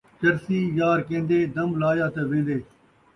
[0.19, 2.57] چرسی یار کین٘دے، دم لایا تے وین٘دے